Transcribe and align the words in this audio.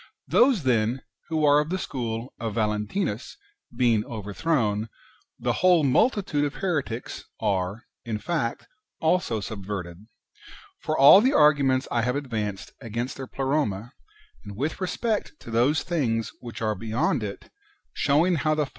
Those, 0.27 0.63
then, 0.63 1.03
who 1.27 1.45
are 1.45 1.59
of 1.59 1.69
the 1.69 1.77
school 1.77 2.33
of 2.39 2.55
Valentinus 2.55 3.37
being 3.75 4.03
overthrown, 4.05 4.89
the 5.37 5.53
whole 5.61 5.83
multitude 5.83 6.43
of 6.43 6.55
heretics 6.55 7.25
are, 7.39 7.83
in 8.03 8.17
fact, 8.17 8.65
also 8.99 9.39
subverted. 9.39 10.07
For 10.79 10.97
all 10.97 11.21
the 11.21 11.33
arguments 11.33 11.87
I 11.91 12.01
have 12.01 12.15
advanced 12.15 12.71
against 12.81 13.15
their 13.15 13.27
Pleroma, 13.27 13.93
and 14.43 14.57
wdth 14.57 14.79
respect 14.79 15.33
to 15.41 15.51
those 15.51 15.83
things 15.83 16.31
which 16.39 16.63
are 16.63 16.73
beyond 16.73 17.21
it, 17.21 17.51
showing 17.93 18.37
how 18.37 18.55
the. 18.55 18.65